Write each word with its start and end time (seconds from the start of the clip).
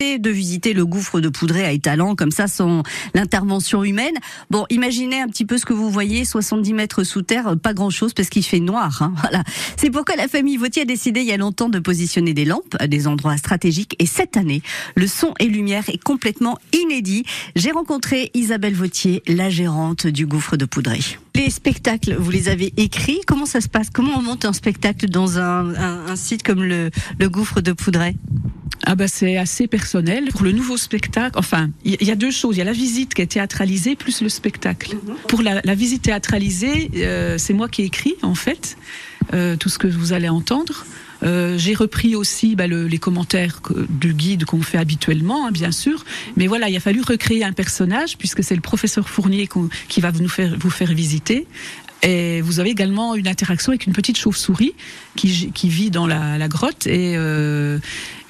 de 0.00 0.30
visiter 0.30 0.74
le 0.74 0.86
gouffre 0.86 1.20
de 1.20 1.28
Poudré 1.28 1.64
à 1.64 1.72
Étalon, 1.72 2.14
comme 2.14 2.30
ça, 2.30 2.46
sans 2.46 2.84
l'intervention 3.14 3.82
humaine. 3.82 4.14
Bon, 4.48 4.64
imaginez 4.70 5.20
un 5.20 5.26
petit 5.26 5.44
peu 5.44 5.58
ce 5.58 5.66
que 5.66 5.72
vous 5.72 5.90
voyez, 5.90 6.24
70 6.24 6.72
mètres 6.72 7.02
sous 7.02 7.22
terre, 7.22 7.56
pas 7.60 7.74
grand-chose 7.74 8.14
parce 8.14 8.28
qu'il 8.28 8.44
fait 8.44 8.60
noir. 8.60 9.02
Hein, 9.02 9.12
voilà. 9.20 9.42
C'est 9.76 9.90
pourquoi 9.90 10.14
la 10.14 10.28
famille 10.28 10.56
Vautier 10.56 10.82
a 10.82 10.84
décidé 10.84 11.22
il 11.22 11.26
y 11.26 11.32
a 11.32 11.36
longtemps 11.36 11.68
de 11.68 11.80
positionner 11.80 12.32
des 12.32 12.44
lampes 12.44 12.76
à 12.78 12.86
des 12.86 13.08
endroits 13.08 13.36
stratégiques. 13.38 13.96
Et 13.98 14.06
cette 14.06 14.36
année, 14.36 14.62
le 14.94 15.08
son 15.08 15.34
et 15.40 15.46
lumière 15.46 15.88
est 15.88 16.00
complètement 16.00 16.60
inédit. 16.72 17.24
J'ai 17.56 17.72
rencontré 17.72 18.30
Isabelle 18.34 18.74
Vautier, 18.74 19.24
la 19.26 19.50
gérante 19.50 20.06
du 20.06 20.26
gouffre 20.26 20.56
de 20.56 20.64
Poudré. 20.64 21.00
Les 21.34 21.50
spectacles, 21.50 22.14
vous 22.14 22.30
les 22.30 22.48
avez 22.48 22.72
écrits. 22.76 23.20
Comment 23.26 23.46
ça 23.46 23.60
se 23.60 23.68
passe? 23.68 23.90
Comment 23.90 24.18
on 24.18 24.22
monte 24.22 24.44
un 24.44 24.52
spectacle 24.52 25.08
dans 25.08 25.40
un, 25.40 26.14
site 26.14 26.44
comme 26.44 26.62
le, 26.62 26.90
le 27.18 27.28
gouffre 27.28 27.60
de 27.60 27.72
Poudré? 27.72 28.14
Ah 28.90 28.94
bah 28.94 29.06
c'est 29.06 29.36
assez 29.36 29.66
personnel. 29.66 30.30
Pour 30.32 30.44
le 30.44 30.52
nouveau 30.52 30.78
spectacle, 30.78 31.38
enfin, 31.38 31.68
il 31.84 32.02
y, 32.02 32.10
a 32.10 32.14
deux 32.14 32.30
choses. 32.30 32.56
Il 32.56 32.60
y 32.60 32.62
a 32.62 32.64
la 32.64 32.72
visite 32.72 33.12
qui 33.12 33.20
est 33.20 33.26
théâtralisée 33.26 33.96
plus 33.96 34.22
le 34.22 34.30
spectacle. 34.30 34.94
Mhm. 34.94 35.14
Pour 35.28 35.42
la, 35.42 35.74
visite 35.74 36.02
théâtralisée, 36.02 36.90
euh, 36.96 37.36
c'est 37.36 37.52
moi 37.52 37.68
qui 37.68 37.82
ai 37.82 37.84
écrit 37.84 38.16
en 38.22 38.34
fait 38.34 38.78
euh, 39.34 39.56
tout 39.56 39.68
ce 39.68 39.78
que 39.78 39.88
vous 39.88 40.14
allez 40.14 40.30
entendre. 40.30 40.86
Euh, 41.22 41.58
j'ai 41.58 41.74
repris 41.74 42.16
aussi 42.16 42.56
bah, 42.56 42.66
les 42.66 42.98
commentaires 42.98 43.60
du 43.90 44.14
guide 44.14 44.46
qu'on 44.46 44.62
fait 44.62 44.78
habituellement, 44.78 45.46
hein, 45.46 45.50
bien 45.50 45.72
sûr. 45.72 46.06
Mais 46.36 46.46
voilà, 46.46 46.70
il 46.70 46.76
a 46.76 46.80
fallu 46.80 47.02
recréer 47.02 47.44
un 47.44 47.52
personnage 47.52 48.16
puisque 48.16 48.42
c'est 48.42 48.54
le 48.54 48.62
professeur 48.62 49.06
Fournier 49.06 49.50
qui 49.88 50.00
va 50.00 50.12
nous 50.12 50.30
faire, 50.30 50.56
vous 50.58 50.70
faire 50.70 50.94
visiter. 50.94 51.46
Et 52.02 52.40
vous 52.42 52.60
avez 52.60 52.70
également 52.70 53.14
une 53.16 53.26
interaction 53.26 53.72
avec 53.72 53.86
une 53.86 53.92
petite 53.92 54.16
chauve-souris 54.16 54.74
qui, 55.16 55.52
vit 55.68 55.90
dans 55.90 56.06
la, 56.06 56.38
la 56.38 56.48
grotte 56.48 56.86
et, 56.86 57.14
euh, 57.16 57.78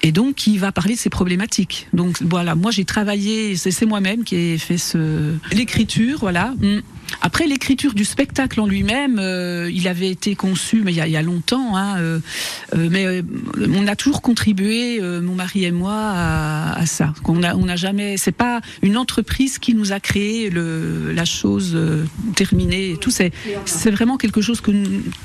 et 0.01 0.11
donc 0.11 0.35
qui 0.35 0.57
va 0.57 0.71
parler 0.71 0.95
de 0.95 0.99
ses 0.99 1.09
problématiques. 1.09 1.87
Donc 1.93 2.21
voilà, 2.21 2.55
moi 2.55 2.71
j'ai 2.71 2.85
travaillé, 2.85 3.55
c'est 3.55 3.85
moi-même 3.85 4.23
qui 4.23 4.35
ai 4.35 4.57
fait 4.57 4.77
ce 4.77 5.35
l'écriture, 5.51 6.19
voilà. 6.19 6.53
Mm. 6.59 6.79
Après 7.21 7.47
l'écriture 7.47 7.93
du 7.93 8.05
spectacle 8.05 8.59
en 8.61 8.65
lui-même, 8.65 9.19
euh, 9.19 9.69
il 9.73 9.87
avait 9.87 10.09
été 10.09 10.35
conçu, 10.35 10.81
mais 10.83 10.91
il 10.91 10.97
y 10.97 11.01
a, 11.01 11.07
il 11.07 11.11
y 11.11 11.17
a 11.17 11.21
longtemps. 11.21 11.75
Hein, 11.75 11.97
euh, 11.99 12.19
euh 12.75 12.89
mais 12.89 13.21
on 13.75 13.87
a 13.87 13.95
toujours 13.95 14.21
contribué, 14.21 14.99
mon 15.01 15.35
mari 15.35 15.65
et 15.65 15.71
moi, 15.71 15.93
à, 15.93 16.79
à 16.79 16.85
ça. 16.85 17.13
On 17.25 17.35
n'a 17.39 17.75
jamais. 17.75 18.17
C'est 18.17 18.31
pas 18.31 18.61
une 18.81 18.97
entreprise 18.97 19.59
qui 19.59 19.73
nous 19.73 19.91
a 19.91 19.99
créé 19.99 20.49
le, 20.49 21.11
la 21.11 21.25
chose 21.25 21.77
terminée. 22.35 22.91
Et 22.91 22.97
tout 22.97 23.11
c'est, 23.11 23.31
c'est 23.65 23.91
vraiment 23.91 24.17
quelque 24.17 24.41
chose 24.41 24.61
que, 24.61 24.71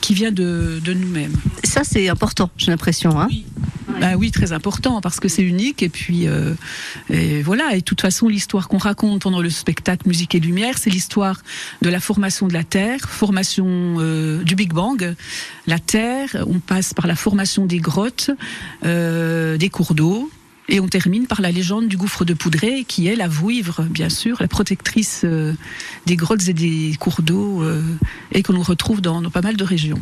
qui 0.00 0.14
vient 0.14 0.32
de, 0.32 0.80
de 0.84 0.92
nous-mêmes. 0.92 1.32
Ça 1.62 1.82
c'est 1.84 2.08
important, 2.08 2.50
j'ai 2.56 2.70
l'impression. 2.70 3.18
Hein 3.18 3.28
oui. 3.30 3.44
Bah 4.00 4.14
oui, 4.16 4.30
très 4.30 4.52
important 4.52 5.00
parce 5.00 5.20
que 5.20 5.28
c'est 5.28 5.42
unique 5.42 5.82
et 5.82 5.88
puis 5.88 6.26
euh, 6.26 6.54
et 7.10 7.42
voilà. 7.42 7.74
Et 7.74 7.78
de 7.78 7.84
toute 7.84 8.00
façon, 8.00 8.28
l'histoire 8.28 8.68
qu'on 8.68 8.78
raconte 8.78 9.22
pendant 9.22 9.40
le 9.40 9.50
spectacle 9.50 10.08
Musique 10.08 10.34
et 10.34 10.40
Lumière, 10.40 10.78
c'est 10.78 10.90
l'histoire 10.90 11.42
de 11.82 11.88
la 11.88 12.00
formation 12.00 12.48
de 12.48 12.54
la 12.54 12.64
Terre, 12.64 13.00
formation 13.08 13.66
euh, 13.68 14.42
du 14.42 14.54
Big 14.54 14.72
Bang, 14.72 15.14
la 15.66 15.78
Terre. 15.78 16.44
On 16.48 16.58
passe 16.58 16.94
par 16.94 17.06
la 17.06 17.16
formation 17.16 17.66
des 17.66 17.78
grottes, 17.78 18.30
euh, 18.84 19.56
des 19.56 19.68
cours 19.68 19.94
d'eau, 19.94 20.30
et 20.68 20.80
on 20.80 20.88
termine 20.88 21.26
par 21.26 21.40
la 21.40 21.50
légende 21.50 21.88
du 21.88 21.96
gouffre 21.96 22.24
de 22.24 22.34
Poudré, 22.34 22.84
qui 22.86 23.06
est 23.06 23.16
la 23.16 23.28
vouivre, 23.28 23.82
bien 23.82 24.08
sûr, 24.08 24.38
la 24.40 24.48
protectrice 24.48 25.22
euh, 25.24 25.52
des 26.06 26.16
grottes 26.16 26.48
et 26.48 26.54
des 26.54 26.94
cours 26.98 27.20
d'eau, 27.22 27.62
euh, 27.62 27.82
et 28.32 28.42
que 28.42 28.52
l'on 28.52 28.62
retrouve 28.62 29.00
dans, 29.00 29.22
pas 29.30 29.42
mal 29.42 29.56
de 29.56 29.64
régions. 29.64 30.00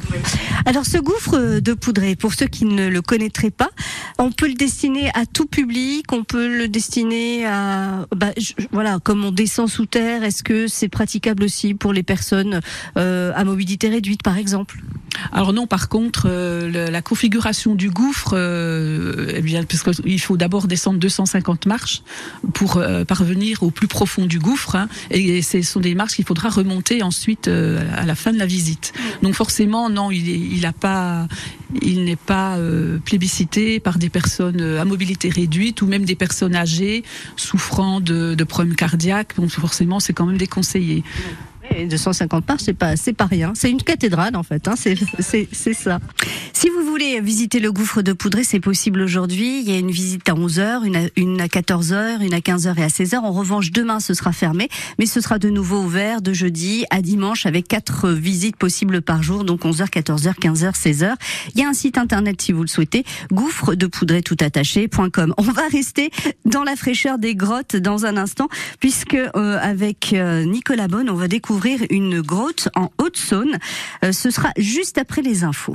Alors 0.64 0.86
ce 0.86 0.98
gouffre 0.98 1.60
de 1.60 1.72
Poudré, 1.74 2.14
pour 2.14 2.34
ceux 2.34 2.46
qui 2.46 2.64
ne 2.64 2.88
le 2.88 3.02
connaîtraient 3.02 3.50
pas, 3.50 3.70
on 4.18 4.30
peut 4.30 4.48
le 4.48 4.54
destiner 4.54 5.10
à 5.14 5.26
tout 5.26 5.46
public, 5.46 6.12
on 6.12 6.24
peut 6.24 6.56
le 6.56 6.68
destiner 6.68 7.44
à... 7.46 8.06
Bah, 8.14 8.30
voilà, 8.70 8.98
comme 9.02 9.24
on 9.24 9.32
descend 9.32 9.68
sous 9.68 9.86
terre, 9.86 10.22
est-ce 10.22 10.42
que 10.42 10.68
c'est 10.68 10.88
praticable 10.88 11.42
aussi 11.42 11.74
pour 11.74 11.92
les 11.92 12.02
personnes 12.02 12.60
euh, 12.96 13.32
à 13.34 13.44
mobilité 13.44 13.88
réduite, 13.88 14.22
par 14.22 14.38
exemple? 14.38 14.78
Alors 15.32 15.52
non, 15.52 15.66
par 15.66 15.88
contre, 15.88 16.26
euh, 16.26 16.90
la 16.90 17.02
configuration 17.02 17.74
du 17.74 17.90
gouffre, 17.90 18.34
euh, 18.34 19.32
eh 19.34 19.42
bien, 19.42 19.62
parce 19.64 19.82
qu'il 19.82 20.20
faut 20.20 20.36
d'abord 20.36 20.66
descendre 20.66 20.98
250 20.98 21.66
marches 21.66 22.02
pour 22.52 22.76
euh, 22.76 23.04
parvenir 23.04 23.62
au 23.62 23.70
plus 23.70 23.88
profond 23.88 24.26
du 24.26 24.38
gouffre, 24.38 24.76
hein, 24.76 24.88
et 25.10 25.42
ce 25.42 25.62
sont 25.62 25.80
des 25.80 25.94
marches 25.94 26.14
qu'il 26.14 26.24
faudra 26.24 26.48
remonter 26.48 27.02
ensuite 27.02 27.48
à 27.48 28.06
la 28.06 28.14
fin 28.14 28.32
de 28.32 28.38
la 28.38 28.46
visite. 28.46 28.92
Donc 29.22 29.34
forcément, 29.34 29.90
non, 29.90 30.10
il, 30.10 30.28
il 30.28 30.66
a 30.66 30.72
pas, 30.72 31.28
il 31.80 32.04
n'est 32.04 32.16
pas 32.16 32.58
plébiscité 33.04 33.80
par 33.80 33.98
des 33.98 34.08
personnes 34.08 34.60
à 34.60 34.84
mobilité 34.84 35.28
réduite 35.28 35.82
ou 35.82 35.86
même 35.86 36.04
des 36.04 36.14
personnes 36.14 36.54
âgées 36.54 37.02
souffrant 37.36 38.00
de, 38.00 38.34
de 38.34 38.44
problèmes 38.44 38.76
cardiaques. 38.76 39.36
Donc 39.36 39.50
forcément, 39.50 40.00
c'est 40.00 40.12
quand 40.12 40.26
même 40.26 40.38
déconseillé. 40.38 41.04
250 41.88 42.48
marches, 42.48 42.62
c'est 42.62 42.72
pas, 42.72 42.96
c'est 42.96 43.12
pas 43.12 43.26
rien. 43.26 43.52
C'est 43.54 43.70
une 43.70 43.82
cathédrale 43.82 44.36
en 44.36 44.42
fait. 44.42 44.66
Hein. 44.68 44.74
C'est 44.76 45.74
ça. 45.74 46.00
Si 46.62 46.70
vous 46.70 46.84
voulez 46.84 47.20
visiter 47.20 47.58
le 47.58 47.72
gouffre 47.72 48.02
de 48.02 48.12
Poudré, 48.12 48.44
c'est 48.44 48.60
possible 48.60 49.00
aujourd'hui. 49.00 49.62
Il 49.62 49.68
y 49.68 49.74
a 49.74 49.78
une 49.80 49.90
visite 49.90 50.28
à 50.28 50.34
11h, 50.34 50.84
une 50.84 50.94
à, 50.94 51.00
une 51.16 51.40
à 51.40 51.48
14h, 51.48 52.24
une 52.24 52.34
à 52.34 52.38
15h 52.38 52.78
et 52.78 52.84
à 52.84 52.86
16h. 52.86 53.16
En 53.16 53.32
revanche, 53.32 53.72
demain, 53.72 53.98
ce 53.98 54.14
sera 54.14 54.30
fermé, 54.30 54.68
mais 54.96 55.06
ce 55.06 55.20
sera 55.20 55.40
de 55.40 55.50
nouveau 55.50 55.82
ouvert 55.82 56.22
de 56.22 56.32
jeudi 56.32 56.84
à 56.90 57.02
dimanche 57.02 57.46
avec 57.46 57.66
quatre 57.66 58.10
visites 58.10 58.54
possibles 58.54 59.02
par 59.02 59.24
jour, 59.24 59.42
donc 59.42 59.62
11h, 59.62 59.90
14h, 59.90 60.38
15h, 60.38 60.80
16h. 60.80 61.14
Il 61.56 61.60
y 61.60 61.64
a 61.64 61.68
un 61.68 61.72
site 61.72 61.98
internet 61.98 62.40
si 62.40 62.52
vous 62.52 62.62
le 62.62 62.68
souhaitez, 62.68 63.02
gouffre 63.32 63.74
de 63.74 63.88
poudré 63.88 64.22
tout 64.22 64.36
attaché.com. 64.38 65.34
On 65.38 65.42
va 65.42 65.66
rester 65.66 66.12
dans 66.44 66.62
la 66.62 66.76
fraîcheur 66.76 67.18
des 67.18 67.34
grottes 67.34 67.74
dans 67.74 68.06
un 68.06 68.16
instant, 68.16 68.48
puisque 68.78 69.14
euh, 69.14 69.58
avec 69.60 70.12
euh, 70.12 70.44
Nicolas 70.44 70.86
Bonne, 70.86 71.10
on 71.10 71.16
va 71.16 71.26
découvrir 71.26 71.80
une 71.90 72.20
grotte 72.20 72.68
en 72.76 72.92
Haute-Saône. 72.98 73.58
Euh, 74.04 74.12
ce 74.12 74.30
sera 74.30 74.50
juste 74.58 74.96
après 74.98 75.22
les 75.22 75.42
infos. 75.42 75.70